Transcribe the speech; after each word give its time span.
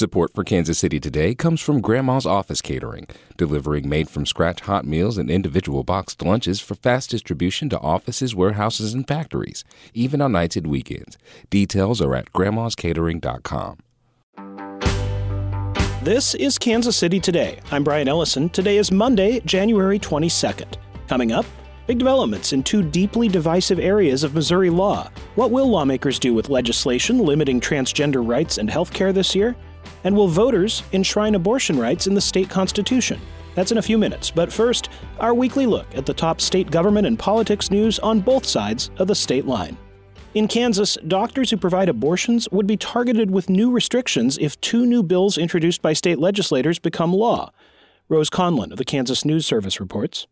Support 0.00 0.32
for 0.34 0.44
Kansas 0.44 0.78
City 0.78 0.98
Today 0.98 1.34
comes 1.34 1.60
from 1.60 1.82
Grandma's 1.82 2.24
Office 2.24 2.62
Catering, 2.62 3.06
delivering 3.36 3.86
made 3.86 4.08
from 4.08 4.24
scratch 4.24 4.62
hot 4.62 4.86
meals 4.86 5.18
and 5.18 5.30
individual 5.30 5.84
boxed 5.84 6.22
lunches 6.22 6.58
for 6.58 6.74
fast 6.74 7.10
distribution 7.10 7.68
to 7.68 7.78
offices, 7.80 8.34
warehouses, 8.34 8.94
and 8.94 9.06
factories, 9.06 9.62
even 9.92 10.22
on 10.22 10.32
nights 10.32 10.56
and 10.56 10.68
weekends. 10.68 11.18
Details 11.50 12.00
are 12.00 12.14
at 12.14 12.32
grandmascatering.com. 12.32 13.76
This 16.02 16.34
is 16.34 16.56
Kansas 16.56 16.96
City 16.96 17.20
Today. 17.20 17.60
I'm 17.70 17.84
Brian 17.84 18.08
Ellison. 18.08 18.48
Today 18.48 18.78
is 18.78 18.90
Monday, 18.90 19.40
January 19.40 19.98
22nd. 19.98 20.76
Coming 21.08 21.30
up, 21.32 21.44
big 21.86 21.98
developments 21.98 22.54
in 22.54 22.62
two 22.62 22.82
deeply 22.82 23.28
divisive 23.28 23.78
areas 23.78 24.24
of 24.24 24.32
Missouri 24.32 24.70
law. 24.70 25.10
What 25.34 25.50
will 25.50 25.68
lawmakers 25.68 26.18
do 26.18 26.32
with 26.32 26.48
legislation 26.48 27.18
limiting 27.18 27.60
transgender 27.60 28.26
rights 28.26 28.56
and 28.56 28.70
health 28.70 28.94
care 28.94 29.12
this 29.12 29.34
year? 29.34 29.54
And 30.04 30.16
will 30.16 30.28
voters 30.28 30.82
enshrine 30.92 31.34
abortion 31.34 31.78
rights 31.78 32.06
in 32.06 32.14
the 32.14 32.20
state 32.20 32.48
constitution? 32.48 33.20
That's 33.54 33.72
in 33.72 33.78
a 33.78 33.82
few 33.82 33.98
minutes, 33.98 34.30
but 34.30 34.52
first, 34.52 34.88
our 35.18 35.34
weekly 35.34 35.66
look 35.66 35.86
at 35.94 36.06
the 36.06 36.14
top 36.14 36.40
state 36.40 36.70
government 36.70 37.06
and 37.06 37.18
politics 37.18 37.70
news 37.70 37.98
on 37.98 38.20
both 38.20 38.46
sides 38.46 38.90
of 38.98 39.08
the 39.08 39.14
state 39.14 39.46
line. 39.46 39.76
In 40.32 40.46
Kansas, 40.46 40.96
doctors 41.08 41.50
who 41.50 41.56
provide 41.56 41.88
abortions 41.88 42.48
would 42.52 42.66
be 42.66 42.76
targeted 42.76 43.32
with 43.32 43.50
new 43.50 43.70
restrictions 43.72 44.38
if 44.40 44.60
two 44.60 44.86
new 44.86 45.02
bills 45.02 45.36
introduced 45.36 45.82
by 45.82 45.92
state 45.92 46.20
legislators 46.20 46.78
become 46.78 47.12
law. 47.12 47.52
Rose 48.08 48.30
Conlon 48.30 48.70
of 48.70 48.78
the 48.78 48.84
Kansas 48.84 49.24
News 49.24 49.44
Service 49.44 49.80
reports. 49.80 50.28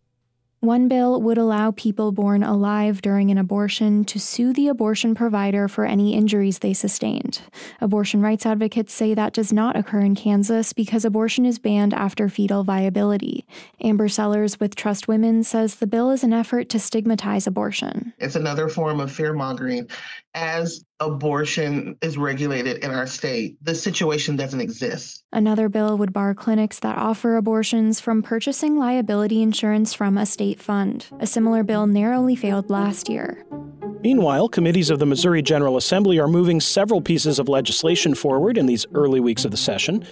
One 0.60 0.88
bill 0.88 1.22
would 1.22 1.38
allow 1.38 1.70
people 1.70 2.10
born 2.10 2.42
alive 2.42 3.00
during 3.00 3.30
an 3.30 3.38
abortion 3.38 4.04
to 4.06 4.18
sue 4.18 4.52
the 4.52 4.66
abortion 4.66 5.14
provider 5.14 5.68
for 5.68 5.84
any 5.84 6.14
injuries 6.14 6.58
they 6.58 6.72
sustained. 6.72 7.42
Abortion 7.80 8.22
rights 8.22 8.44
advocates 8.44 8.92
say 8.92 9.14
that 9.14 9.32
does 9.32 9.52
not 9.52 9.76
occur 9.76 10.00
in 10.00 10.16
Kansas 10.16 10.72
because 10.72 11.04
abortion 11.04 11.46
is 11.46 11.60
banned 11.60 11.94
after 11.94 12.28
fetal 12.28 12.64
viability. 12.64 13.46
Amber 13.80 14.08
Sellers 14.08 14.58
with 14.58 14.74
Trust 14.74 15.06
Women 15.06 15.44
says 15.44 15.76
the 15.76 15.86
bill 15.86 16.10
is 16.10 16.24
an 16.24 16.32
effort 16.32 16.68
to 16.70 16.80
stigmatize 16.80 17.46
abortion. 17.46 18.12
It's 18.18 18.34
another 18.34 18.68
form 18.68 18.98
of 18.98 19.12
fear 19.12 19.32
mongering 19.32 19.88
as 20.34 20.84
abortion 21.00 21.96
is 22.02 22.18
regulated 22.18 22.84
in 22.84 22.90
our 22.90 23.06
state, 23.06 23.56
the 23.62 23.74
situation 23.74 24.36
doesn't 24.36 24.60
exist. 24.60 25.24
Another 25.32 25.68
bill 25.68 25.96
would 25.98 26.12
bar 26.12 26.34
clinics 26.34 26.78
that 26.80 26.98
offer 26.98 27.36
abortions 27.36 28.00
from 28.00 28.22
purchasing 28.22 28.78
liability 28.78 29.42
insurance 29.42 29.94
from 29.94 30.18
a 30.18 30.26
state 30.26 30.60
fund. 30.60 31.06
A 31.20 31.26
similar 31.26 31.62
bill 31.62 31.86
narrowly 31.86 32.36
failed 32.36 32.70
last 32.70 33.08
year. 33.08 33.44
Meanwhile, 34.00 34.48
committees 34.50 34.90
of 34.90 35.00
the 35.00 35.06
Missouri 35.06 35.42
General 35.42 35.76
Assembly 35.76 36.20
are 36.20 36.28
moving 36.28 36.60
several 36.60 37.00
pieces 37.00 37.38
of 37.40 37.48
legislation 37.48 38.14
forward 38.14 38.56
in 38.56 38.66
these 38.66 38.86
early 38.94 39.18
weeks 39.18 39.44
of 39.44 39.50
the 39.50 39.56
session. 39.56 40.04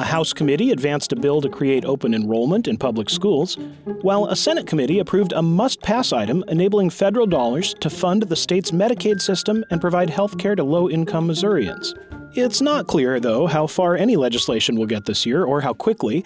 A 0.00 0.04
House 0.04 0.32
committee 0.32 0.70
advanced 0.70 1.12
a 1.12 1.16
bill 1.16 1.40
to 1.40 1.48
create 1.48 1.84
open 1.84 2.14
enrollment 2.14 2.68
in 2.68 2.76
public 2.76 3.10
schools, 3.10 3.56
while 4.02 4.26
a 4.26 4.36
Senate 4.36 4.64
committee 4.64 5.00
approved 5.00 5.32
a 5.32 5.42
must 5.42 5.82
pass 5.82 6.12
item 6.12 6.44
enabling 6.46 6.90
federal 6.90 7.26
dollars 7.26 7.74
to 7.80 7.90
fund 7.90 8.22
the 8.22 8.36
state's 8.36 8.70
Medicaid 8.70 9.20
system 9.20 9.64
and 9.70 9.80
provide 9.80 10.08
health 10.08 10.38
care 10.38 10.54
to 10.54 10.62
low 10.62 10.88
income 10.88 11.26
Missourians. 11.26 11.96
It's 12.34 12.60
not 12.60 12.86
clear, 12.86 13.18
though, 13.18 13.48
how 13.48 13.66
far 13.66 13.96
any 13.96 14.14
legislation 14.14 14.76
will 14.76 14.86
get 14.86 15.06
this 15.06 15.26
year 15.26 15.44
or 15.44 15.62
how 15.62 15.74
quickly, 15.74 16.24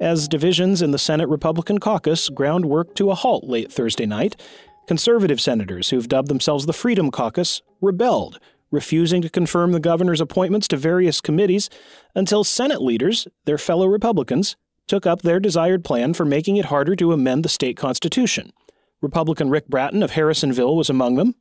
as 0.00 0.28
divisions 0.28 0.82
in 0.82 0.90
the 0.90 0.98
Senate 0.98 1.28
Republican 1.30 1.78
caucus 1.78 2.28
ground 2.28 2.66
work 2.66 2.94
to 2.96 3.10
a 3.10 3.14
halt 3.14 3.44
late 3.44 3.72
Thursday 3.72 4.04
night. 4.04 4.38
Conservative 4.86 5.40
senators 5.40 5.88
who've 5.88 6.08
dubbed 6.08 6.28
themselves 6.28 6.66
the 6.66 6.74
Freedom 6.74 7.10
Caucus 7.10 7.62
rebelled 7.80 8.38
refusing 8.74 9.22
to 9.22 9.30
confirm 9.30 9.72
the 9.72 9.80
governor's 9.80 10.20
appointments 10.20 10.68
to 10.68 10.76
various 10.76 11.20
committees 11.20 11.70
until 12.14 12.44
Senate 12.44 12.82
leaders, 12.82 13.26
their 13.44 13.58
fellow 13.58 13.86
Republicans, 13.86 14.56
took 14.86 15.06
up 15.06 15.22
their 15.22 15.40
desired 15.40 15.84
plan 15.84 16.12
for 16.12 16.24
making 16.24 16.56
it 16.56 16.66
harder 16.66 16.94
to 16.96 17.12
amend 17.12 17.44
the 17.44 17.48
state 17.48 17.76
constitution. 17.76 18.52
Republican 19.00 19.50
Rick 19.50 19.68
Brattin 19.68 20.02
of 20.02 20.12
Harrisonville 20.12 20.76
was 20.76 20.90
among 20.90 21.16
them. 21.16 21.34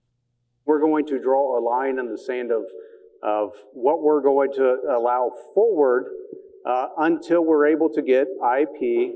We're 0.66 0.80
going 0.80 1.06
to 1.08 1.20
draw 1.20 1.58
a 1.58 1.62
line 1.62 2.00
in 2.00 2.10
the 2.10 2.18
sand 2.18 2.52
of, 2.52 2.64
of 3.22 3.52
what 3.74 4.02
we're 4.02 4.22
going 4.22 4.52
to 4.54 4.78
allow 4.98 5.32
forward 5.54 6.06
uh, 6.66 6.88
until 6.98 7.44
we're 7.44 7.68
able 7.68 7.90
to 7.90 8.02
get 8.02 8.28
IP 8.58 9.12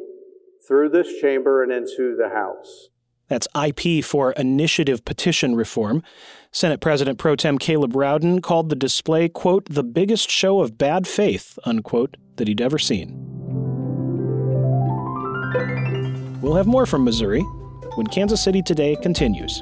through 0.67 0.89
this 0.89 1.07
chamber 1.22 1.63
and 1.63 1.72
into 1.72 2.17
the 2.17 2.29
House. 2.33 2.89
That's 3.27 3.47
IP 3.55 4.03
for 4.03 4.31
Initiative 4.33 5.03
Petition 5.05 5.55
Reform. 5.55 6.03
Senate 6.51 6.79
President 6.79 7.17
Pro 7.17 7.35
Tem 7.35 7.57
Caleb 7.57 7.95
Rowden 7.95 8.41
called 8.41 8.69
the 8.69 8.75
display, 8.75 9.29
quote, 9.29 9.65
the 9.69 9.83
biggest 9.83 10.29
show 10.29 10.61
of 10.61 10.77
bad 10.77 11.07
faith, 11.07 11.59
unquote, 11.65 12.17
that 12.38 12.47
he'd 12.47 12.61
ever 12.61 12.79
seen. 12.79 13.13
We'll 16.41 16.55
have 16.55 16.67
more 16.67 16.85
from 16.85 17.03
Missouri 17.03 17.41
when 17.95 18.07
Kansas 18.07 18.41
City 18.43 18.61
Today 18.61 18.95
continues. 18.95 19.61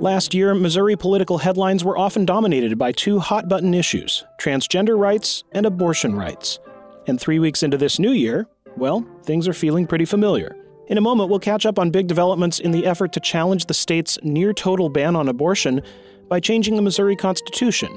Last 0.00 0.34
year, 0.34 0.54
Missouri 0.54 0.94
political 0.94 1.38
headlines 1.38 1.82
were 1.82 1.96
often 1.96 2.26
dominated 2.26 2.76
by 2.76 2.92
two 2.92 3.18
hot 3.18 3.48
button 3.48 3.72
issues 3.72 4.26
transgender 4.38 4.98
rights 4.98 5.42
and 5.52 5.64
abortion 5.64 6.14
rights. 6.14 6.58
And 7.06 7.18
three 7.18 7.38
weeks 7.38 7.62
into 7.62 7.78
this 7.78 7.98
new 7.98 8.10
year, 8.10 8.46
well, 8.76 9.06
things 9.24 9.48
are 9.48 9.54
feeling 9.54 9.86
pretty 9.86 10.04
familiar. 10.04 10.54
In 10.88 10.98
a 10.98 11.00
moment, 11.00 11.30
we'll 11.30 11.38
catch 11.38 11.64
up 11.64 11.78
on 11.78 11.90
big 11.90 12.08
developments 12.08 12.58
in 12.58 12.72
the 12.72 12.84
effort 12.84 13.12
to 13.14 13.20
challenge 13.20 13.66
the 13.66 13.74
state's 13.74 14.18
near 14.22 14.52
total 14.52 14.90
ban 14.90 15.16
on 15.16 15.30
abortion 15.30 15.80
by 16.28 16.40
changing 16.40 16.76
the 16.76 16.82
Missouri 16.82 17.16
Constitution. 17.16 17.96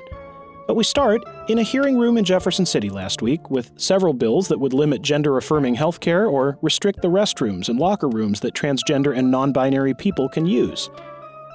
But 0.67 0.75
we 0.75 0.85
start 0.85 1.21
in 1.49 1.59
a 1.59 1.63
hearing 1.63 1.97
room 1.97 2.17
in 2.17 2.23
Jefferson 2.23 2.65
City 2.65 2.89
last 2.89 3.21
week 3.21 3.49
with 3.49 3.73
several 3.75 4.13
bills 4.13 4.47
that 4.47 4.59
would 4.59 4.73
limit 4.73 5.01
gender 5.01 5.35
affirming 5.35 5.75
health 5.75 5.99
care 5.99 6.27
or 6.27 6.57
restrict 6.61 7.01
the 7.01 7.09
restrooms 7.09 7.67
and 7.67 7.77
locker 7.77 8.07
rooms 8.07 8.39
that 8.39 8.53
transgender 8.53 9.13
and 9.13 9.29
non 9.29 9.51
binary 9.51 9.93
people 9.93 10.29
can 10.29 10.45
use. 10.45 10.89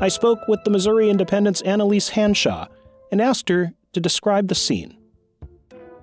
I 0.01 0.09
spoke 0.09 0.49
with 0.49 0.65
the 0.65 0.71
Missouri 0.71 1.09
Independent's 1.09 1.61
Annalise 1.63 2.11
Hanshaw 2.11 2.67
and 3.13 3.21
asked 3.21 3.49
her 3.49 3.73
to 3.93 4.01
describe 4.01 4.49
the 4.49 4.55
scene. 4.55 4.97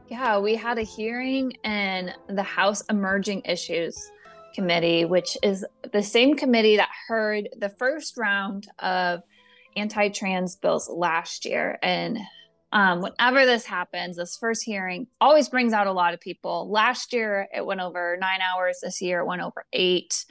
Yeah, 0.07 0.39
we 0.39 0.55
had 0.55 0.77
a 0.77 0.83
hearing 0.83 1.51
in 1.65 2.11
the 2.27 2.43
House 2.43 2.83
Emerging 2.89 3.41
Issues 3.43 4.11
Committee, 4.55 5.03
which 5.03 5.37
is 5.43 5.65
the 5.91 6.03
same 6.03 6.35
committee 6.35 6.77
that 6.77 6.89
heard 7.07 7.49
the 7.57 7.69
first 7.69 8.17
round 8.17 8.67
of 8.79 9.23
anti 9.75 10.07
trans 10.07 10.55
bills 10.55 10.89
last 10.89 11.43
year. 11.43 11.77
And 11.83 12.17
um, 12.71 13.01
whenever 13.01 13.45
this 13.45 13.65
happens, 13.65 14.15
this 14.15 14.37
first 14.37 14.63
hearing 14.63 15.07
always 15.19 15.49
brings 15.49 15.73
out 15.73 15.87
a 15.87 15.91
lot 15.91 16.13
of 16.13 16.21
people. 16.21 16.69
Last 16.71 17.11
year, 17.11 17.49
it 17.53 17.65
went 17.65 17.81
over 17.81 18.17
nine 18.21 18.39
hours. 18.41 18.79
This 18.81 19.01
year, 19.01 19.19
it 19.19 19.27
went 19.27 19.41
over 19.41 19.65
eight 19.73 20.25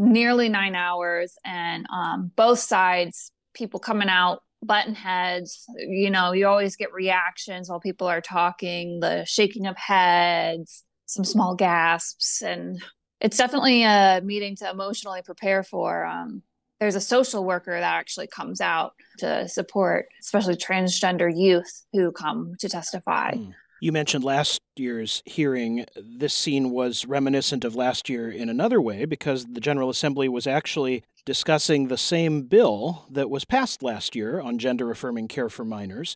nearly 0.00 0.48
nine 0.48 0.74
hours 0.74 1.34
and 1.44 1.86
um, 1.92 2.32
both 2.34 2.58
sides 2.58 3.32
people 3.52 3.78
coming 3.78 4.08
out 4.08 4.40
button 4.62 4.94
heads 4.94 5.66
you 5.76 6.10
know 6.10 6.32
you 6.32 6.46
always 6.46 6.74
get 6.74 6.92
reactions 6.92 7.68
while 7.68 7.80
people 7.80 8.06
are 8.06 8.22
talking 8.22 9.00
the 9.00 9.24
shaking 9.26 9.66
of 9.66 9.76
heads 9.76 10.84
some 11.04 11.24
small 11.24 11.54
gasps 11.54 12.40
and 12.40 12.82
it's 13.20 13.36
definitely 13.36 13.82
a 13.82 14.22
meeting 14.24 14.56
to 14.56 14.70
emotionally 14.70 15.20
prepare 15.22 15.62
for 15.62 16.06
um, 16.06 16.42
there's 16.78 16.94
a 16.94 17.00
social 17.00 17.44
worker 17.44 17.72
that 17.72 17.94
actually 17.94 18.26
comes 18.26 18.62
out 18.62 18.92
to 19.18 19.46
support 19.48 20.06
especially 20.22 20.56
transgender 20.56 21.30
youth 21.34 21.84
who 21.92 22.10
come 22.10 22.54
to 22.58 22.70
testify 22.70 23.32
mm. 23.32 23.52
You 23.82 23.92
mentioned 23.92 24.24
last 24.24 24.60
year's 24.76 25.22
hearing. 25.24 25.86
This 25.96 26.34
scene 26.34 26.70
was 26.70 27.06
reminiscent 27.06 27.64
of 27.64 27.74
last 27.74 28.10
year 28.10 28.30
in 28.30 28.50
another 28.50 28.78
way 28.80 29.06
because 29.06 29.46
the 29.46 29.60
General 29.60 29.88
Assembly 29.88 30.28
was 30.28 30.46
actually 30.46 31.02
discussing 31.24 31.88
the 31.88 31.96
same 31.96 32.42
bill 32.42 33.06
that 33.10 33.30
was 33.30 33.46
passed 33.46 33.82
last 33.82 34.14
year 34.14 34.38
on 34.38 34.58
gender 34.58 34.90
affirming 34.90 35.28
care 35.28 35.48
for 35.48 35.64
minors. 35.64 36.14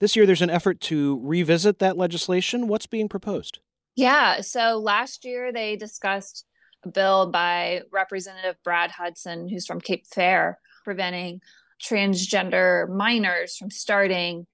This 0.00 0.16
year, 0.16 0.24
there's 0.24 0.42
an 0.42 0.50
effort 0.50 0.80
to 0.82 1.20
revisit 1.22 1.78
that 1.80 1.98
legislation. 1.98 2.66
What's 2.66 2.86
being 2.86 3.10
proposed? 3.10 3.58
Yeah, 3.94 4.40
so 4.40 4.78
last 4.78 5.26
year 5.26 5.52
they 5.52 5.76
discussed 5.76 6.46
a 6.82 6.88
bill 6.88 7.30
by 7.30 7.82
Representative 7.92 8.56
Brad 8.64 8.90
Hudson, 8.90 9.48
who's 9.48 9.66
from 9.66 9.82
Cape 9.82 10.06
Fair, 10.06 10.58
preventing 10.82 11.40
transgender 11.82 12.88
minors 12.88 13.56
from 13.56 13.70
starting 13.70 14.46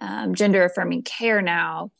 um, 0.00 0.34
gender 0.34 0.64
affirming 0.64 1.02
care 1.02 1.42
now. 1.42 1.90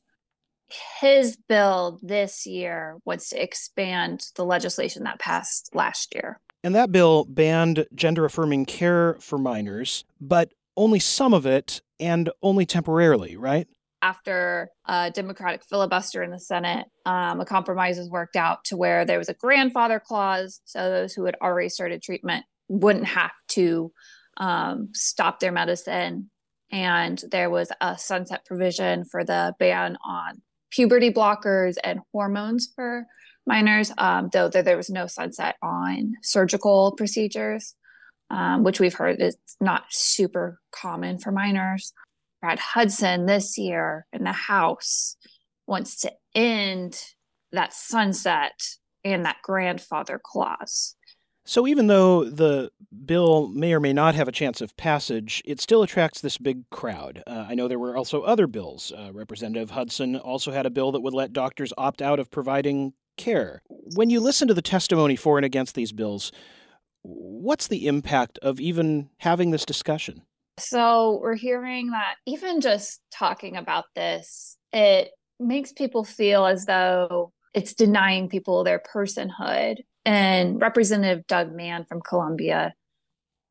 His 1.00 1.36
bill 1.48 1.98
this 2.02 2.46
year 2.46 2.98
was 3.04 3.28
to 3.30 3.42
expand 3.42 4.26
the 4.36 4.44
legislation 4.44 5.04
that 5.04 5.18
passed 5.18 5.70
last 5.74 6.14
year. 6.14 6.40
And 6.62 6.74
that 6.74 6.92
bill 6.92 7.24
banned 7.24 7.86
gender 7.94 8.24
affirming 8.24 8.66
care 8.66 9.16
for 9.20 9.38
minors, 9.38 10.04
but 10.20 10.52
only 10.76 10.98
some 10.98 11.32
of 11.32 11.46
it 11.46 11.80
and 11.98 12.30
only 12.42 12.66
temporarily, 12.66 13.36
right? 13.36 13.66
After 14.02 14.70
a 14.86 15.10
Democratic 15.10 15.64
filibuster 15.64 16.22
in 16.22 16.30
the 16.30 16.38
Senate, 16.38 16.86
um, 17.04 17.40
a 17.40 17.44
compromise 17.44 17.98
was 17.98 18.08
worked 18.08 18.36
out 18.36 18.64
to 18.66 18.76
where 18.76 19.04
there 19.04 19.18
was 19.18 19.28
a 19.28 19.34
grandfather 19.34 20.00
clause. 20.00 20.60
So 20.64 20.90
those 20.90 21.14
who 21.14 21.24
had 21.24 21.36
already 21.42 21.68
started 21.68 22.02
treatment 22.02 22.44
wouldn't 22.68 23.06
have 23.06 23.32
to 23.48 23.92
um, 24.36 24.90
stop 24.92 25.40
their 25.40 25.52
medicine. 25.52 26.30
And 26.70 27.22
there 27.30 27.50
was 27.50 27.70
a 27.80 27.96
sunset 27.96 28.44
provision 28.44 29.04
for 29.04 29.24
the 29.24 29.54
ban 29.58 29.96
on 30.04 30.42
puberty 30.70 31.10
blockers 31.10 31.76
and 31.82 32.00
hormones 32.12 32.70
for 32.74 33.06
minors, 33.46 33.90
um, 33.96 34.28
though 34.32 34.48
there, 34.48 34.76
was 34.76 34.90
no 34.90 35.06
sunset 35.06 35.56
on 35.62 36.14
surgical 36.22 36.92
procedures, 36.96 37.74
um, 38.30 38.62
which 38.62 38.78
we've 38.78 38.94
heard 38.94 39.20
is 39.20 39.36
not 39.60 39.84
super 39.88 40.60
common 40.70 41.18
for 41.18 41.32
minors. 41.32 41.92
Brad 42.40 42.58
Hudson 42.58 43.26
this 43.26 43.58
year 43.58 44.06
in 44.12 44.24
the 44.24 44.32
House 44.32 45.16
wants 45.66 46.00
to 46.00 46.12
end 46.34 47.02
that 47.52 47.72
sunset 47.72 48.60
and 49.04 49.24
that 49.24 49.38
grandfather 49.42 50.20
clause. 50.22 50.94
So 51.48 51.66
even 51.66 51.86
though 51.86 52.24
the 52.24 52.70
bill 53.06 53.48
may 53.48 53.72
or 53.72 53.80
may 53.80 53.94
not 53.94 54.14
have 54.14 54.28
a 54.28 54.32
chance 54.32 54.60
of 54.60 54.76
passage, 54.76 55.42
it 55.46 55.62
still 55.62 55.82
attracts 55.82 56.20
this 56.20 56.36
big 56.36 56.68
crowd. 56.68 57.22
Uh, 57.26 57.46
I 57.48 57.54
know 57.54 57.68
there 57.68 57.78
were 57.78 57.96
also 57.96 58.20
other 58.20 58.46
bills. 58.46 58.92
Uh, 58.94 59.12
Representative 59.14 59.70
Hudson 59.70 60.16
also 60.16 60.52
had 60.52 60.66
a 60.66 60.70
bill 60.70 60.92
that 60.92 61.00
would 61.00 61.14
let 61.14 61.32
doctors 61.32 61.72
opt 61.78 62.02
out 62.02 62.20
of 62.20 62.30
providing 62.30 62.92
care. 63.16 63.62
When 63.68 64.10
you 64.10 64.20
listen 64.20 64.46
to 64.48 64.52
the 64.52 64.60
testimony 64.60 65.16
for 65.16 65.38
and 65.38 65.44
against 65.46 65.74
these 65.74 65.90
bills, 65.90 66.32
what's 67.00 67.68
the 67.68 67.86
impact 67.86 68.38
of 68.42 68.60
even 68.60 69.08
having 69.16 69.50
this 69.50 69.64
discussion? 69.64 70.24
So, 70.58 71.18
we're 71.22 71.34
hearing 71.34 71.92
that 71.92 72.16
even 72.26 72.60
just 72.60 73.00
talking 73.10 73.56
about 73.56 73.86
this, 73.96 74.58
it 74.74 75.12
makes 75.40 75.72
people 75.72 76.04
feel 76.04 76.44
as 76.44 76.66
though 76.66 77.32
it's 77.54 77.72
denying 77.72 78.28
people 78.28 78.64
their 78.64 78.82
personhood. 78.94 79.78
And 80.08 80.58
Representative 80.58 81.26
Doug 81.26 81.54
Mann 81.54 81.84
from 81.84 82.00
Columbia 82.00 82.72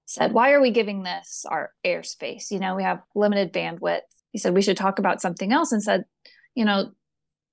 said, 0.08 0.34
Why 0.34 0.54
are 0.54 0.60
we 0.60 0.72
giving 0.72 1.04
this 1.04 1.46
our 1.48 1.70
airspace? 1.86 2.50
You 2.50 2.58
know, 2.58 2.76
we 2.76 2.82
have 2.82 3.04
limited 3.14 3.54
bandwidth. 3.54 4.00
He 4.32 4.40
said, 4.40 4.56
We 4.56 4.64
should 4.64 4.76
talk 4.76 4.98
about 4.98 5.22
something 5.22 5.54
else 5.54 5.72
and 5.72 5.84
said, 5.84 6.06
You 6.56 6.66
know, 6.66 6.94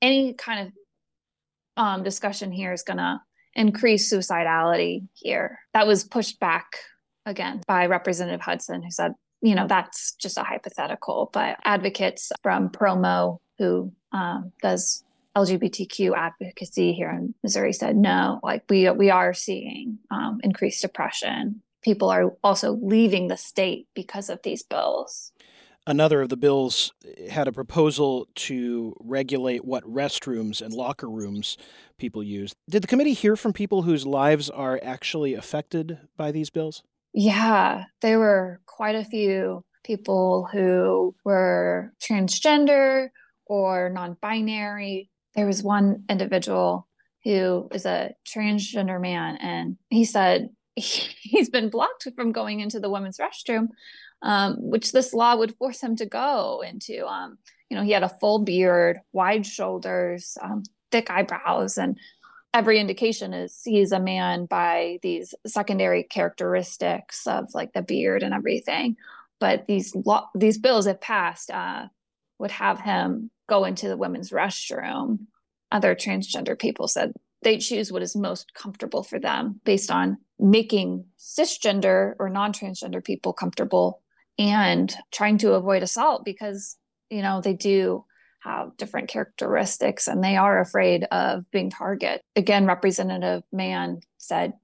any 0.00 0.32
kind 0.32 0.68
of 0.68 0.72
um, 1.76 2.02
discussion 2.02 2.50
here 2.50 2.72
is 2.72 2.82
going 2.82 2.96
to 2.96 3.20
increase 3.54 4.10
suicidality 4.10 5.06
here. 5.12 5.58
That 5.74 5.86
was 5.86 6.04
pushed 6.04 6.40
back 6.40 6.64
again 7.26 7.60
by 7.66 7.84
Representative 7.84 8.40
Hudson, 8.40 8.82
who 8.82 8.90
said, 8.90 9.12
you 9.42 9.54
know, 9.54 9.66
that's 9.66 10.14
just 10.14 10.38
a 10.38 10.44
hypothetical. 10.44 11.28
But 11.30 11.58
advocates 11.62 12.32
from 12.42 12.70
Promo, 12.70 13.36
who 13.58 13.92
um, 14.12 14.52
does 14.62 15.04
LGBTQ 15.36 16.16
advocacy 16.16 16.92
here 16.92 17.10
in 17.10 17.34
Missouri, 17.42 17.72
said 17.72 17.96
no. 17.96 18.40
Like 18.42 18.64
we 18.68 18.88
we 18.90 19.10
are 19.10 19.34
seeing 19.34 19.98
um, 20.10 20.40
increased 20.42 20.82
depression. 20.82 21.62
People 21.82 22.08
are 22.10 22.36
also 22.42 22.72
leaving 22.72 23.28
the 23.28 23.36
state 23.36 23.88
because 23.94 24.30
of 24.30 24.40
these 24.42 24.62
bills. 24.62 25.32
Another 25.86 26.22
of 26.22 26.30
the 26.30 26.36
bills 26.36 26.94
had 27.28 27.46
a 27.46 27.52
proposal 27.52 28.26
to 28.34 28.96
regulate 29.00 29.66
what 29.66 29.84
restrooms 29.84 30.62
and 30.62 30.72
locker 30.72 31.10
rooms 31.10 31.58
people 31.98 32.22
use. 32.22 32.54
Did 32.70 32.82
the 32.82 32.86
committee 32.86 33.12
hear 33.12 33.36
from 33.36 33.52
people 33.52 33.82
whose 33.82 34.06
lives 34.06 34.48
are 34.48 34.80
actually 34.82 35.34
affected 35.34 35.98
by 36.16 36.32
these 36.32 36.48
bills? 36.48 36.82
Yeah, 37.12 37.84
there 38.00 38.18
were 38.18 38.60
quite 38.64 38.94
a 38.94 39.04
few 39.04 39.62
people 39.84 40.48
who 40.50 41.14
were 41.22 41.92
transgender 42.02 43.10
or 43.46 43.90
non 43.90 44.16
binary. 44.22 45.10
There 45.34 45.46
was 45.46 45.62
one 45.62 46.04
individual 46.08 46.86
who 47.24 47.68
is 47.72 47.86
a 47.86 48.14
transgender 48.26 49.00
man, 49.00 49.36
and 49.36 49.76
he 49.90 50.04
said 50.04 50.50
he's 50.76 51.50
been 51.50 51.70
blocked 51.70 52.08
from 52.14 52.32
going 52.32 52.60
into 52.60 52.80
the 52.80 52.90
women's 52.90 53.18
restroom 53.18 53.68
um, 54.24 54.56
which 54.58 54.90
this 54.90 55.12
law 55.12 55.36
would 55.36 55.54
force 55.56 55.82
him 55.82 55.94
to 55.96 56.06
go 56.06 56.62
into. 56.66 57.06
Um, 57.06 57.38
you 57.68 57.76
know, 57.76 57.84
he 57.84 57.92
had 57.92 58.02
a 58.02 58.08
full 58.08 58.40
beard, 58.40 58.98
wide 59.12 59.46
shoulders, 59.46 60.36
um, 60.42 60.62
thick 60.90 61.10
eyebrows, 61.10 61.76
and 61.78 61.98
every 62.54 62.80
indication 62.80 63.34
is 63.34 63.60
he's 63.64 63.92
a 63.92 64.00
man 64.00 64.46
by 64.46 64.98
these 65.02 65.34
secondary 65.46 66.02
characteristics 66.02 67.26
of 67.26 67.52
like 67.54 67.72
the 67.74 67.82
beard 67.82 68.22
and 68.22 68.32
everything. 68.32 68.96
But 69.40 69.66
these 69.66 69.94
law, 69.94 70.30
these 70.34 70.58
bills, 70.58 70.86
if 70.86 71.00
passed, 71.00 71.50
uh, 71.50 71.86
would 72.38 72.52
have 72.52 72.80
him 72.80 73.30
go 73.48 73.64
into 73.64 73.88
the 73.88 73.96
women's 73.96 74.30
restroom. 74.30 75.26
Other 75.72 75.94
transgender 75.94 76.58
people 76.58 76.88
said 76.88 77.12
they 77.42 77.58
choose 77.58 77.92
what 77.92 78.02
is 78.02 78.16
most 78.16 78.54
comfortable 78.54 79.02
for 79.02 79.20
them 79.20 79.60
based 79.64 79.90
on 79.90 80.18
making 80.38 81.04
cisgender 81.18 82.14
or 82.18 82.28
non-transgender 82.28 83.04
people 83.04 83.32
comfortable 83.32 84.00
and 84.38 84.94
trying 85.12 85.38
to 85.38 85.52
avoid 85.52 85.82
assault 85.82 86.24
because 86.24 86.76
you 87.10 87.22
know 87.22 87.40
they 87.40 87.54
do 87.54 88.04
have 88.42 88.76
different 88.76 89.08
characteristics 89.08 90.08
and 90.08 90.24
they 90.24 90.36
are 90.36 90.60
afraid 90.60 91.04
of 91.12 91.48
being 91.52 91.70
target 91.70 92.22
again 92.34 92.66
representative 92.66 93.42
Mann 93.52 94.00
said 94.18 94.54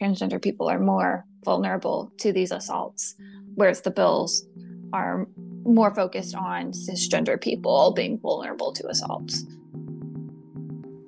transgender 0.00 0.40
people 0.40 0.68
are 0.68 0.78
more 0.78 1.24
vulnerable 1.44 2.12
to 2.18 2.32
these 2.32 2.52
assaults 2.52 3.16
whereas 3.54 3.80
the 3.80 3.90
bills 3.90 4.46
are 4.92 5.26
more 5.66 5.94
focused 5.94 6.34
on 6.34 6.72
cisgender 6.72 7.40
people 7.40 7.92
being 7.94 8.18
vulnerable 8.18 8.72
to 8.72 8.86
assaults 8.88 9.44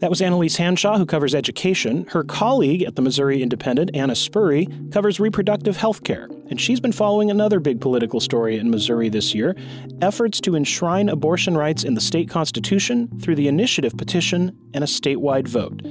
that 0.00 0.10
was 0.10 0.22
Annalise 0.22 0.56
Hanshaw, 0.56 0.96
who 0.96 1.06
covers 1.06 1.34
education. 1.34 2.06
Her 2.10 2.22
colleague 2.22 2.82
at 2.82 2.94
the 2.94 3.02
Missouri 3.02 3.43
Independent, 3.43 3.90
Anna 3.94 4.14
Spoerre, 4.14 4.66
covers 4.93 5.19
reproductive 5.19 5.76
health 5.76 6.05
care. 6.05 6.28
And 6.50 6.60
she's 6.60 6.78
been 6.78 6.93
following 6.93 7.30
another 7.30 7.59
big 7.59 7.80
political 7.80 8.21
story 8.21 8.59
in 8.59 8.71
Missouri 8.71 9.09
this 9.09 9.35
year 9.35 9.56
efforts 10.00 10.40
to 10.42 10.54
enshrine 10.54 11.09
abortion 11.09 11.56
rights 11.56 11.82
in 11.82 11.94
the 11.94 12.00
state 12.00 12.28
constitution 12.28 13.09
through 13.21 13.35
the 13.35 13.49
initiative 13.49 13.97
petition 13.97 14.56
and 14.73 14.85
a 14.85 14.87
statewide 14.87 15.49
vote. 15.49 15.82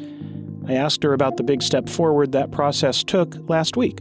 I 0.68 0.76
asked 0.76 1.04
her 1.04 1.14
about 1.14 1.38
the 1.38 1.44
big 1.44 1.62
step 1.62 1.90
forward 1.90 2.32
that 2.32 2.52
process 2.52 3.04
took 3.04 3.36
last 3.50 3.76
week. 3.76 4.00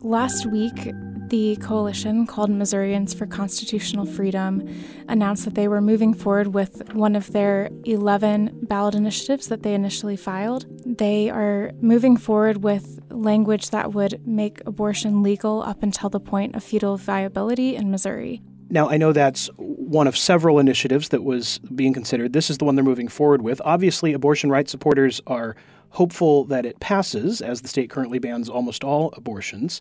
Last 0.00 0.46
week, 0.46 0.92
the 1.28 1.56
coalition 1.56 2.26
called 2.26 2.50
Missourians 2.50 3.14
for 3.14 3.26
Constitutional 3.26 4.06
Freedom 4.06 4.66
announced 5.08 5.44
that 5.44 5.54
they 5.54 5.68
were 5.68 5.80
moving 5.80 6.14
forward 6.14 6.48
with 6.48 6.92
one 6.94 7.14
of 7.14 7.32
their 7.32 7.70
11 7.84 8.60
ballot 8.62 8.94
initiatives 8.94 9.48
that 9.48 9.62
they 9.62 9.74
initially 9.74 10.16
filed. 10.16 10.66
They 10.84 11.30
are 11.30 11.72
moving 11.80 12.16
forward 12.16 12.62
with 12.62 13.00
language 13.10 13.70
that 13.70 13.92
would 13.92 14.26
make 14.26 14.60
abortion 14.66 15.22
legal 15.22 15.62
up 15.62 15.82
until 15.82 16.08
the 16.08 16.20
point 16.20 16.54
of 16.54 16.62
fetal 16.62 16.96
viability 16.96 17.76
in 17.76 17.90
Missouri. 17.90 18.42
Now, 18.70 18.90
I 18.90 18.98
know 18.98 19.12
that's 19.12 19.48
one 19.56 20.06
of 20.06 20.16
several 20.16 20.58
initiatives 20.58 21.08
that 21.08 21.24
was 21.24 21.58
being 21.74 21.94
considered. 21.94 22.34
This 22.34 22.50
is 22.50 22.58
the 22.58 22.66
one 22.66 22.74
they're 22.74 22.84
moving 22.84 23.08
forward 23.08 23.40
with. 23.40 23.62
Obviously, 23.64 24.12
abortion 24.12 24.50
rights 24.50 24.70
supporters 24.70 25.22
are 25.26 25.56
hopeful 25.90 26.44
that 26.44 26.66
it 26.66 26.78
passes, 26.80 27.40
as 27.40 27.62
the 27.62 27.68
state 27.68 27.88
currently 27.88 28.18
bans 28.18 28.48
almost 28.50 28.84
all 28.84 29.12
abortions. 29.16 29.80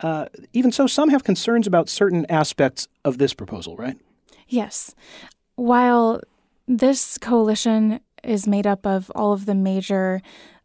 Uh, 0.00 0.26
even 0.52 0.72
so, 0.72 0.86
some 0.86 1.08
have 1.10 1.24
concerns 1.24 1.66
about 1.66 1.88
certain 1.88 2.26
aspects 2.28 2.88
of 3.04 3.18
this 3.18 3.34
proposal, 3.34 3.76
right? 3.76 3.96
Yes. 4.48 4.94
While 5.56 6.20
this 6.66 7.18
coalition 7.18 8.00
is 8.22 8.46
made 8.46 8.66
up 8.66 8.86
of 8.86 9.10
all 9.14 9.32
of 9.32 9.46
the 9.46 9.54
major 9.54 10.20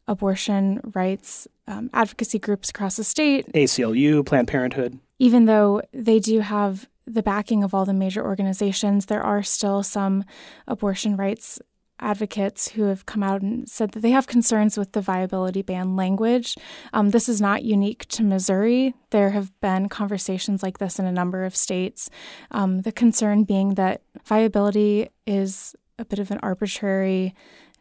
abortion 0.08 0.82
rights 0.96 1.48
um, 1.68 1.90
advocacy 1.94 2.40
groups 2.40 2.70
across 2.70 2.96
the 2.96 3.04
state, 3.04 3.46
ACLU, 3.54 4.26
Planned 4.26 4.48
Parenthood. 4.48 5.00
Even 5.20 5.46
though 5.46 5.82
they 5.94 6.20
do 6.20 6.40
have 6.40 6.88
the 7.06 7.22
backing 7.22 7.64
of 7.64 7.74
all 7.74 7.86
the 7.86 7.94
major 7.94 8.26
organizations, 8.26 9.06
there 9.06 9.22
are 9.22 9.44
still 9.44 9.84
some 9.84 10.24
abortion 10.68 11.16
rights 11.16 11.60
advocates 12.00 12.70
who 12.70 12.84
have 12.84 13.06
come 13.06 13.24
out 13.24 13.42
and 13.42 13.68
said 13.68 13.92
that 13.92 14.02
they 14.02 14.12
have 14.12 14.28
concerns 14.28 14.78
with 14.78 14.92
the 14.94 15.02
viability 15.02 15.62
ban 15.62 15.96
language. 15.96 16.56
Um, 16.94 17.10
this 17.12 17.30
is 17.30 17.42
not 17.42 17.64
unique 17.64 18.08
to 18.10 18.24
Missouri. 18.24 18.94
There 19.12 19.32
have 19.32 19.52
been 19.62 19.90
conversations 19.90 20.64
like 20.64 20.78
this 20.78 21.00
in 21.00 21.06
a 21.06 21.12
number 21.12 21.46
of 21.46 21.56
states. 21.56 22.10
Um, 22.52 22.82
the 22.82 22.92
concern 22.92 23.44
being 23.44 23.76
that 23.76 24.02
viability 24.26 25.10
is 25.26 25.76
a 25.98 26.06
bit 26.06 26.20
of 26.20 26.32
an 26.32 26.40
arbitrary 26.42 27.36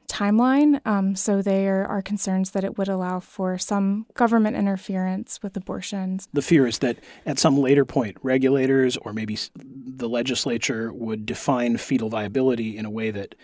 timeline. 0.08 0.80
Um, 0.86 1.14
so 1.14 1.42
there 1.42 1.86
are 1.86 2.02
concerns 2.02 2.50
that 2.52 2.64
it 2.64 2.78
would 2.78 2.88
allow 2.88 3.20
for 3.20 3.58
some 3.58 4.06
government 4.14 4.56
interference 4.56 5.38
with 5.42 5.56
abortions. 5.56 6.28
The 6.32 6.42
fear 6.42 6.66
is 6.66 6.78
that 6.78 6.96
at 7.26 7.38
some 7.38 7.58
later 7.58 7.84
point, 7.84 8.16
regulators 8.22 8.96
or 8.96 9.12
maybe 9.12 9.38
the 9.54 10.08
legislature 10.08 10.92
would 10.92 11.26
define 11.26 11.76
fetal 11.76 12.08
viability 12.08 12.76
in 12.76 12.84
a 12.84 12.90
way 12.90 13.10
that 13.10 13.34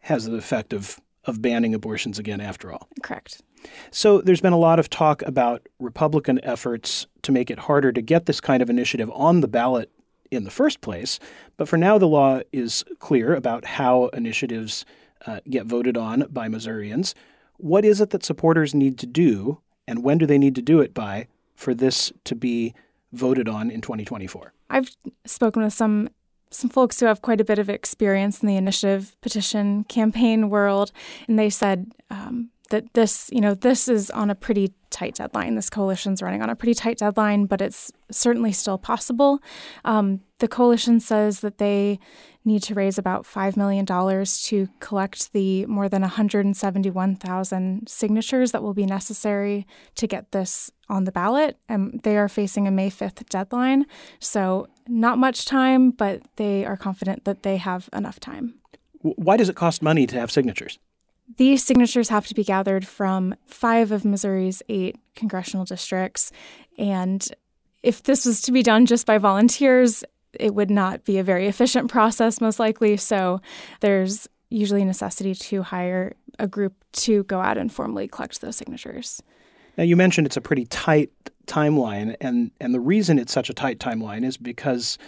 has 0.00 0.24
the 0.24 0.36
effect 0.36 0.72
of 0.72 1.00
of 1.24 1.42
banning 1.42 1.74
abortions 1.74 2.18
again 2.18 2.40
after 2.40 2.72
all. 2.72 2.88
Correct. 3.02 3.42
So 3.90 4.20
there's 4.20 4.40
been 4.40 4.52
a 4.52 4.58
lot 4.58 4.78
of 4.78 4.88
talk 4.88 5.22
about 5.22 5.68
Republican 5.78 6.40
efforts 6.42 7.06
to 7.22 7.32
make 7.32 7.50
it 7.50 7.60
harder 7.60 7.92
to 7.92 8.00
get 8.00 8.26
this 8.26 8.40
kind 8.40 8.62
of 8.62 8.70
initiative 8.70 9.10
on 9.12 9.40
the 9.40 9.48
ballot 9.48 9.90
in 10.30 10.44
the 10.44 10.50
first 10.50 10.80
place. 10.80 11.18
But 11.56 11.68
for 11.68 11.76
now, 11.76 11.98
the 11.98 12.06
law 12.06 12.40
is 12.52 12.84
clear 12.98 13.34
about 13.34 13.64
how 13.64 14.06
initiatives 14.08 14.84
uh, 15.26 15.40
get 15.48 15.66
voted 15.66 15.96
on 15.96 16.26
by 16.30 16.48
Missourians. 16.48 17.14
What 17.56 17.84
is 17.84 18.00
it 18.00 18.10
that 18.10 18.24
supporters 18.24 18.74
need 18.74 18.98
to 18.98 19.06
do, 19.06 19.60
and 19.86 20.04
when 20.04 20.18
do 20.18 20.26
they 20.26 20.38
need 20.38 20.54
to 20.54 20.62
do 20.62 20.80
it 20.80 20.94
by 20.94 21.26
for 21.56 21.74
this 21.74 22.12
to 22.24 22.34
be 22.34 22.74
voted 23.12 23.48
on 23.48 23.70
in 23.70 23.80
2024? 23.80 24.52
I've 24.70 24.90
spoken 25.24 25.62
with 25.62 25.72
some 25.72 26.08
some 26.50 26.70
folks 26.70 26.98
who 27.00 27.06
have 27.06 27.22
quite 27.22 27.40
a 27.40 27.44
bit 27.44 27.58
of 27.58 27.68
experience 27.68 28.42
in 28.42 28.48
the 28.48 28.56
initiative 28.56 29.16
petition 29.20 29.84
campaign 29.84 30.50
world, 30.50 30.92
and 31.26 31.38
they 31.38 31.50
said 31.50 31.92
um, 32.10 32.50
that 32.70 32.92
this, 32.94 33.30
you 33.32 33.40
know, 33.40 33.54
this 33.54 33.88
is 33.88 34.10
on 34.10 34.30
a 34.30 34.34
pretty 34.34 34.72
tight 34.90 35.14
deadline. 35.14 35.54
This 35.54 35.70
coalition's 35.70 36.22
running 36.22 36.42
on 36.42 36.50
a 36.50 36.56
pretty 36.56 36.74
tight 36.74 36.98
deadline, 36.98 37.46
but 37.46 37.60
it's 37.60 37.92
certainly 38.10 38.52
still 38.52 38.78
possible. 38.78 39.40
Um, 39.84 40.20
the 40.38 40.48
coalition 40.48 41.00
says 41.00 41.40
that 41.40 41.58
they 41.58 41.98
need 42.44 42.62
to 42.62 42.74
raise 42.74 42.98
about 42.98 43.24
$5 43.24 43.56
million 43.56 43.84
to 43.84 44.68
collect 44.80 45.32
the 45.32 45.66
more 45.66 45.88
than 45.88 46.02
171,000 46.02 47.88
signatures 47.88 48.52
that 48.52 48.62
will 48.62 48.74
be 48.74 48.86
necessary 48.86 49.66
to 49.96 50.06
get 50.06 50.32
this 50.32 50.70
on 50.88 51.04
the 51.04 51.12
ballot. 51.12 51.58
And 51.68 52.00
they 52.02 52.16
are 52.16 52.28
facing 52.28 52.66
a 52.66 52.70
May 52.70 52.90
5th 52.90 53.28
deadline. 53.28 53.86
So, 54.18 54.68
not 54.86 55.18
much 55.18 55.44
time, 55.44 55.90
but 55.90 56.22
they 56.36 56.64
are 56.64 56.76
confident 56.76 57.24
that 57.24 57.42
they 57.42 57.58
have 57.58 57.90
enough 57.92 58.18
time. 58.18 58.54
Why 59.02 59.36
does 59.36 59.48
it 59.48 59.56
cost 59.56 59.82
money 59.82 60.06
to 60.06 60.18
have 60.18 60.30
signatures? 60.30 60.78
These 61.36 61.64
signatures 61.64 62.08
have 62.08 62.26
to 62.28 62.34
be 62.34 62.42
gathered 62.42 62.86
from 62.86 63.34
five 63.46 63.92
of 63.92 64.04
Missouri's 64.04 64.62
eight 64.68 64.96
congressional 65.14 65.64
districts. 65.64 66.32
And 66.78 67.26
if 67.82 68.02
this 68.02 68.24
was 68.24 68.40
to 68.42 68.52
be 68.52 68.62
done 68.62 68.86
just 68.86 69.06
by 69.06 69.18
volunteers, 69.18 70.04
it 70.32 70.54
would 70.54 70.70
not 70.70 71.04
be 71.04 71.18
a 71.18 71.22
very 71.22 71.46
efficient 71.46 71.90
process, 71.90 72.40
most 72.40 72.58
likely. 72.58 72.96
So 72.96 73.40
there's 73.80 74.28
usually 74.50 74.82
a 74.82 74.86
necessity 74.86 75.34
to 75.34 75.62
hire 75.62 76.14
a 76.38 76.46
group 76.46 76.74
to 76.92 77.24
go 77.24 77.40
out 77.40 77.58
and 77.58 77.72
formally 77.72 78.08
collect 78.08 78.40
those 78.40 78.56
signatures. 78.56 79.22
Now, 79.76 79.84
you 79.84 79.96
mentioned 79.96 80.26
it's 80.26 80.36
a 80.36 80.40
pretty 80.40 80.66
tight 80.66 81.10
timeline, 81.46 82.16
and, 82.20 82.50
and 82.60 82.74
the 82.74 82.80
reason 82.80 83.18
it's 83.18 83.32
such 83.32 83.48
a 83.48 83.54
tight 83.54 83.78
timeline 83.78 84.24
is 84.24 84.36
because 84.36 84.98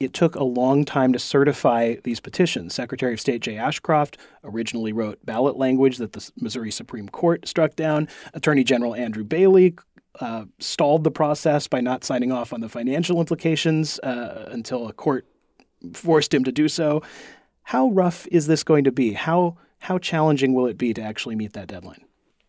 it 0.00 0.14
took 0.14 0.34
a 0.34 0.42
long 0.42 0.84
time 0.86 1.12
to 1.12 1.18
certify 1.18 1.96
these 2.04 2.20
petitions. 2.20 2.74
Secretary 2.74 3.12
of 3.12 3.20
State 3.20 3.42
Jay 3.42 3.58
Ashcroft 3.58 4.16
originally 4.42 4.92
wrote 4.94 5.24
ballot 5.24 5.58
language 5.58 5.98
that 5.98 6.14
the 6.14 6.30
Missouri 6.40 6.70
Supreme 6.70 7.08
Court 7.08 7.46
struck 7.46 7.76
down. 7.76 8.08
Attorney 8.32 8.64
General 8.64 8.94
Andrew 8.94 9.22
Bailey 9.24 9.76
uh, 10.18 10.46
stalled 10.58 11.04
the 11.04 11.10
process 11.10 11.68
by 11.68 11.82
not 11.82 12.02
signing 12.02 12.32
off 12.32 12.52
on 12.52 12.60
the 12.60 12.68
financial 12.68 13.20
implications 13.20 13.98
uh, 14.00 14.48
until 14.50 14.88
a 14.88 14.92
court 14.92 15.26
forced 15.92 16.32
him 16.32 16.44
to 16.44 16.52
do 16.52 16.66
so. 16.66 17.02
How 17.62 17.90
rough 17.90 18.26
is 18.28 18.46
this 18.46 18.64
going 18.64 18.84
to 18.84 18.92
be? 18.92 19.12
How 19.12 19.58
how 19.82 19.98
challenging 19.98 20.52
will 20.52 20.66
it 20.66 20.76
be 20.76 20.92
to 20.92 21.00
actually 21.00 21.36
meet 21.36 21.54
that 21.54 21.68
deadline? 21.68 22.04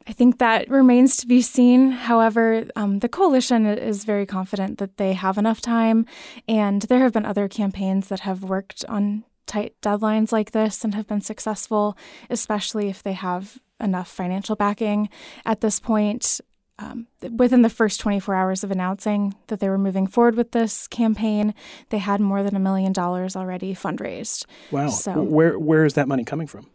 I 0.07 0.13
think 0.13 0.39
that 0.39 0.69
remains 0.69 1.17
to 1.17 1.27
be 1.27 1.41
seen. 1.41 1.91
However, 1.91 2.65
um, 2.75 2.99
the 2.99 3.09
coalition 3.09 3.65
is 3.65 4.03
very 4.03 4.25
confident 4.25 4.77
that 4.79 4.97
they 4.97 5.13
have 5.13 5.37
enough 5.37 5.61
time, 5.61 6.05
and 6.47 6.81
there 6.83 6.99
have 6.99 7.13
been 7.13 7.25
other 7.25 7.47
campaigns 7.47 8.07
that 8.07 8.21
have 8.21 8.43
worked 8.43 8.83
on 8.89 9.23
tight 9.45 9.75
deadlines 9.81 10.31
like 10.31 10.51
this 10.51 10.83
and 10.83 10.95
have 10.95 11.07
been 11.07 11.21
successful, 11.21 11.97
especially 12.29 12.89
if 12.89 13.03
they 13.03 13.13
have 13.13 13.59
enough 13.79 14.07
financial 14.09 14.55
backing. 14.55 15.09
At 15.45 15.61
this 15.61 15.79
point, 15.79 16.39
um, 16.79 17.07
within 17.35 17.61
the 17.61 17.69
first 17.69 17.99
24 17.99 18.33
hours 18.33 18.63
of 18.63 18.71
announcing 18.71 19.35
that 19.47 19.59
they 19.59 19.69
were 19.69 19.77
moving 19.77 20.07
forward 20.07 20.35
with 20.35 20.51
this 20.51 20.87
campaign, 20.87 21.53
they 21.89 21.99
had 21.99 22.21
more 22.21 22.43
than 22.43 22.55
a 22.55 22.59
million 22.59 22.93
dollars 22.93 23.35
already 23.35 23.75
fundraised. 23.75 24.45
Wow! 24.71 24.87
So 24.87 25.21
where 25.21 25.59
where 25.59 25.85
is 25.85 25.93
that 25.93 26.07
money 26.07 26.23
coming 26.23 26.47
from? 26.47 26.67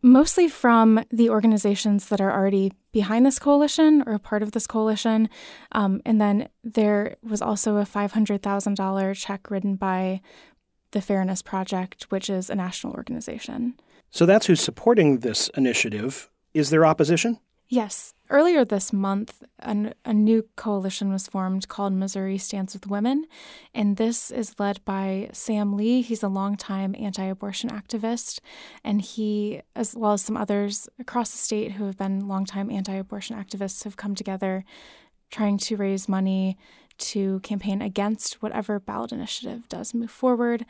Mostly 0.00 0.48
from 0.48 1.04
the 1.10 1.28
organizations 1.28 2.08
that 2.08 2.20
are 2.20 2.32
already 2.32 2.72
behind 2.92 3.26
this 3.26 3.38
coalition 3.38 4.02
or 4.06 4.14
a 4.14 4.18
part 4.18 4.42
of 4.42 4.52
this 4.52 4.66
coalition. 4.66 5.28
Um, 5.72 6.00
and 6.06 6.20
then 6.20 6.48
there 6.62 7.16
was 7.22 7.42
also 7.42 7.78
a 7.78 7.84
$500,000 7.84 9.16
check 9.16 9.50
written 9.50 9.74
by 9.76 10.20
the 10.92 11.00
Fairness 11.00 11.42
Project, 11.42 12.06
which 12.10 12.30
is 12.30 12.48
a 12.48 12.54
national 12.54 12.94
organization. 12.94 13.74
So 14.10 14.24
that's 14.24 14.46
who's 14.46 14.60
supporting 14.60 15.18
this 15.18 15.50
initiative. 15.56 16.30
Is 16.54 16.70
there 16.70 16.86
opposition? 16.86 17.38
Yes. 17.70 18.14
Earlier 18.30 18.64
this 18.64 18.94
month, 18.94 19.42
an, 19.58 19.94
a 20.04 20.14
new 20.14 20.48
coalition 20.56 21.10
was 21.12 21.28
formed 21.28 21.68
called 21.68 21.92
Missouri 21.92 22.38
Stands 22.38 22.72
with 22.72 22.86
Women. 22.86 23.26
And 23.74 23.98
this 23.98 24.30
is 24.30 24.58
led 24.58 24.82
by 24.86 25.28
Sam 25.32 25.76
Lee. 25.76 26.00
He's 26.00 26.22
a 26.22 26.28
longtime 26.28 26.94
anti 26.98 27.24
abortion 27.24 27.68
activist. 27.68 28.40
And 28.82 29.02
he, 29.02 29.60
as 29.76 29.94
well 29.94 30.12
as 30.12 30.22
some 30.22 30.36
others 30.36 30.88
across 30.98 31.30
the 31.30 31.38
state 31.38 31.72
who 31.72 31.84
have 31.84 31.98
been 31.98 32.26
longtime 32.26 32.70
anti 32.70 32.94
abortion 32.94 33.36
activists, 33.36 33.84
have 33.84 33.96
come 33.98 34.14
together 34.14 34.64
trying 35.30 35.58
to 35.58 35.76
raise 35.76 36.08
money 36.08 36.56
to 36.96 37.38
campaign 37.40 37.82
against 37.82 38.42
whatever 38.42 38.80
ballot 38.80 39.12
initiative 39.12 39.68
does 39.68 39.92
move 39.92 40.10
forward. 40.10 40.64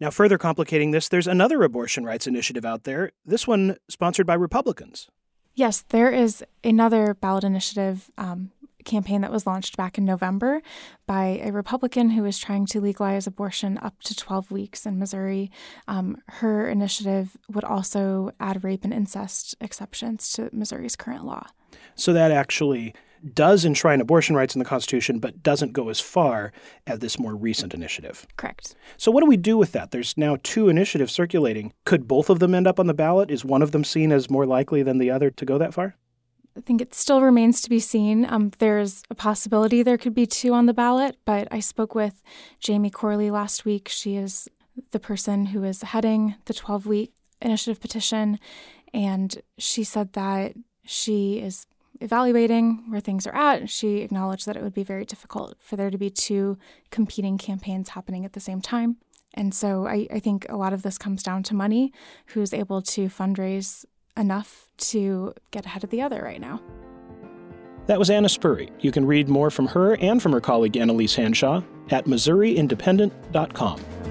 Now, 0.00 0.10
further 0.10 0.36
complicating 0.36 0.90
this, 0.90 1.08
there's 1.08 1.26
another 1.26 1.62
abortion 1.62 2.04
rights 2.04 2.26
initiative 2.26 2.64
out 2.64 2.84
there, 2.84 3.12
this 3.24 3.46
one 3.46 3.76
sponsored 3.88 4.26
by 4.26 4.34
Republicans. 4.34 5.08
Yes, 5.54 5.82
there 5.88 6.10
is 6.10 6.44
another 6.64 7.14
ballot 7.14 7.44
initiative 7.44 8.10
um, 8.16 8.50
campaign 8.84 9.20
that 9.20 9.30
was 9.30 9.46
launched 9.46 9.76
back 9.76 9.98
in 9.98 10.04
November 10.04 10.62
by 11.06 11.40
a 11.42 11.52
Republican 11.52 12.10
who 12.10 12.24
is 12.24 12.38
trying 12.38 12.66
to 12.66 12.80
legalize 12.80 13.26
abortion 13.26 13.78
up 13.82 14.00
to 14.02 14.14
12 14.14 14.50
weeks 14.50 14.86
in 14.86 14.98
Missouri. 14.98 15.50
Um, 15.86 16.16
her 16.28 16.68
initiative 16.68 17.36
would 17.48 17.64
also 17.64 18.32
add 18.40 18.64
rape 18.64 18.84
and 18.84 18.92
incest 18.92 19.54
exceptions 19.60 20.32
to 20.32 20.50
Missouri's 20.52 20.96
current 20.96 21.24
law. 21.24 21.46
So 21.94 22.12
that 22.12 22.30
actually 22.30 22.94
does 23.34 23.64
enshrine 23.64 24.00
abortion 24.00 24.34
rights 24.36 24.54
in 24.54 24.58
the 24.58 24.64
Constitution, 24.64 25.18
but 25.18 25.42
doesn't 25.42 25.72
go 25.72 25.88
as 25.88 26.00
far 26.00 26.52
as 26.86 26.98
this 26.98 27.18
more 27.18 27.34
recent 27.34 27.74
initiative. 27.74 28.26
Correct. 28.36 28.74
So, 28.96 29.10
what 29.10 29.20
do 29.20 29.26
we 29.26 29.36
do 29.36 29.56
with 29.56 29.72
that? 29.72 29.90
There's 29.90 30.16
now 30.16 30.38
two 30.42 30.68
initiatives 30.68 31.12
circulating. 31.12 31.72
Could 31.84 32.08
both 32.08 32.30
of 32.30 32.38
them 32.38 32.54
end 32.54 32.66
up 32.66 32.80
on 32.80 32.86
the 32.86 32.94
ballot? 32.94 33.30
Is 33.30 33.44
one 33.44 33.62
of 33.62 33.72
them 33.72 33.84
seen 33.84 34.12
as 34.12 34.30
more 34.30 34.46
likely 34.46 34.82
than 34.82 34.98
the 34.98 35.10
other 35.10 35.30
to 35.30 35.44
go 35.44 35.58
that 35.58 35.74
far? 35.74 35.96
I 36.56 36.60
think 36.60 36.80
it 36.80 36.94
still 36.94 37.22
remains 37.22 37.62
to 37.62 37.70
be 37.70 37.80
seen. 37.80 38.26
Um, 38.28 38.52
there's 38.58 39.02
a 39.10 39.14
possibility 39.14 39.82
there 39.82 39.96
could 39.96 40.14
be 40.14 40.26
two 40.26 40.52
on 40.52 40.66
the 40.66 40.74
ballot, 40.74 41.16
but 41.24 41.48
I 41.50 41.60
spoke 41.60 41.94
with 41.94 42.22
Jamie 42.60 42.90
Corley 42.90 43.30
last 43.30 43.64
week. 43.64 43.88
She 43.88 44.16
is 44.16 44.48
the 44.90 45.00
person 45.00 45.46
who 45.46 45.64
is 45.64 45.82
heading 45.82 46.34
the 46.44 46.54
12 46.54 46.86
week 46.86 47.12
initiative 47.40 47.80
petition, 47.80 48.38
and 48.92 49.40
she 49.58 49.82
said 49.82 50.12
that 50.12 50.54
she 50.84 51.38
is 51.38 51.66
evaluating 52.02 52.84
where 52.88 53.00
things 53.00 53.26
are 53.26 53.34
at, 53.34 53.70
she 53.70 53.98
acknowledged 53.98 54.46
that 54.46 54.56
it 54.56 54.62
would 54.62 54.74
be 54.74 54.82
very 54.84 55.04
difficult 55.04 55.56
for 55.60 55.76
there 55.76 55.90
to 55.90 55.98
be 55.98 56.10
two 56.10 56.58
competing 56.90 57.38
campaigns 57.38 57.90
happening 57.90 58.24
at 58.24 58.32
the 58.32 58.40
same 58.40 58.60
time. 58.60 58.96
And 59.34 59.54
so 59.54 59.86
I, 59.86 60.06
I 60.12 60.18
think 60.18 60.46
a 60.48 60.56
lot 60.56 60.72
of 60.72 60.82
this 60.82 60.98
comes 60.98 61.22
down 61.22 61.42
to 61.44 61.54
money, 61.54 61.92
who's 62.26 62.52
able 62.52 62.82
to 62.82 63.06
fundraise 63.06 63.84
enough 64.16 64.68
to 64.76 65.32
get 65.50 65.64
ahead 65.64 65.84
of 65.84 65.90
the 65.90 66.02
other 66.02 66.22
right 66.22 66.40
now. 66.40 66.60
That 67.86 67.98
was 67.98 68.10
Anna 68.10 68.28
Spoerre. 68.28 68.68
You 68.80 68.92
can 68.92 69.06
read 69.06 69.28
more 69.28 69.50
from 69.50 69.66
her 69.68 69.96
and 69.96 70.22
from 70.22 70.32
her 70.32 70.40
colleague 70.40 70.76
Annalise 70.76 71.16
Hanshaw 71.16 71.64
at 71.90 72.04
MissouriIndependent.com. 72.04 74.01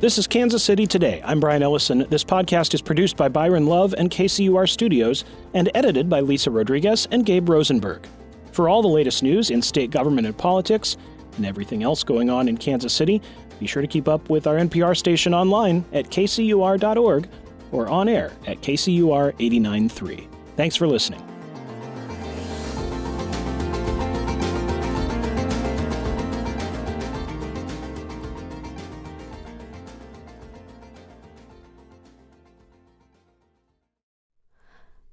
This 0.00 0.16
is 0.16 0.26
Kansas 0.26 0.64
City 0.64 0.86
Today. 0.86 1.20
I'm 1.26 1.40
Brian 1.40 1.62
Ellison. 1.62 2.06
This 2.08 2.24
podcast 2.24 2.72
is 2.72 2.80
produced 2.80 3.18
by 3.18 3.28
Byron 3.28 3.66
Love 3.66 3.94
and 3.98 4.10
KCUR 4.10 4.66
Studios 4.66 5.26
and 5.52 5.70
edited 5.74 6.08
by 6.08 6.20
Lisa 6.20 6.50
Rodriguez 6.50 7.06
and 7.10 7.26
Gabe 7.26 7.50
Rosenberg. 7.50 8.06
For 8.52 8.66
all 8.66 8.80
the 8.80 8.88
latest 8.88 9.22
news 9.22 9.50
in 9.50 9.60
state 9.60 9.90
government 9.90 10.26
and 10.26 10.34
politics 10.38 10.96
and 11.36 11.44
everything 11.44 11.82
else 11.82 12.02
going 12.02 12.30
on 12.30 12.48
in 12.48 12.56
Kansas 12.56 12.94
City, 12.94 13.20
be 13.58 13.66
sure 13.66 13.82
to 13.82 13.88
keep 13.88 14.08
up 14.08 14.30
with 14.30 14.46
our 14.46 14.56
NPR 14.56 14.96
station 14.96 15.34
online 15.34 15.84
at 15.92 16.06
kcur.org 16.06 17.28
or 17.70 17.88
on 17.88 18.08
air 18.08 18.32
at 18.46 18.62
KCUR 18.62 19.34
89.3. 19.34 20.26
Thanks 20.56 20.76
for 20.76 20.86
listening. 20.86 21.29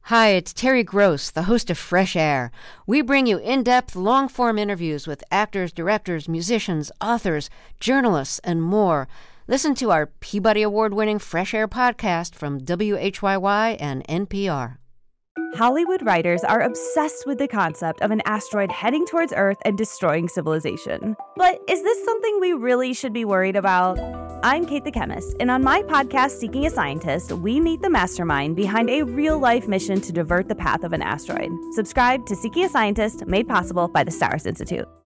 Hi, 0.08 0.30
it's 0.30 0.54
Terry 0.54 0.86
Gross, 0.86 1.32
the 1.32 1.44
host 1.52 1.70
of 1.70 1.78
Fresh 1.78 2.16
Air. 2.16 2.50
We 2.86 3.02
bring 3.02 3.28
you 3.28 3.40
in 3.40 3.62
depth, 3.62 3.94
long 3.94 4.30
form 4.30 4.58
interviews 4.58 5.06
with 5.06 5.22
actors, 5.32 5.74
directors, 5.74 6.30
musicians, 6.30 6.94
authors, 7.02 7.50
journalists, 7.82 8.40
and 8.46 8.64
more. 8.64 9.10
Listen 9.50 9.76
to 9.76 9.92
our 9.92 10.06
Peabody 10.06 10.62
Award 10.62 10.94
winning 10.94 11.20
Fresh 11.20 11.54
Air 11.54 11.68
podcast 11.68 12.36
from 12.36 12.62
WHYY 12.62 13.76
and 13.82 14.08
NPR. 14.08 14.78
Hollywood 15.56 16.06
writers 16.06 16.42
are 16.46 16.62
obsessed 16.62 17.28
with 17.28 17.38
the 17.38 17.48
concept 17.50 18.02
of 18.02 18.10
an 18.12 18.22
asteroid 18.26 18.72
heading 18.72 19.06
towards 19.08 19.34
Earth 19.36 19.58
and 19.66 19.78
destroying 19.78 20.30
civilization. 20.30 21.18
But 21.36 21.60
is 21.68 21.84
this 21.84 22.06
something 22.06 22.40
we 22.40 22.54
really 22.54 22.94
should 22.94 23.12
be 23.12 23.26
worried 23.26 23.58
about? 23.58 24.27
I'm 24.44 24.68
Kate 24.68 24.84
the 24.84 24.92
Chemist, 24.92 25.36
and 25.40 25.50
on 25.50 25.64
my 25.64 25.82
podcast, 25.82 26.32
Seeking 26.32 26.68
a 26.68 26.70
Scientist, 26.70 27.32
we 27.32 27.60
meet 27.60 27.82
the 27.82 27.90
mastermind 27.90 28.56
behind 28.56 28.88
a 28.88 29.02
real 29.02 29.40
life 29.40 29.68
mission 29.68 30.00
to 30.02 30.12
divert 30.12 30.48
the 30.48 30.56
path 30.56 30.84
of 30.84 30.94
an 30.94 31.02
asteroid. 31.02 31.50
Subscribe 31.72 32.26
to 32.28 32.36
Seeking 32.36 32.66
a 32.66 32.70
Scientist, 32.70 33.26
made 33.26 33.48
possible 33.48 33.88
by 33.88 34.04
the 34.04 34.12
STARS 34.12 34.46
Institute. 34.46 34.88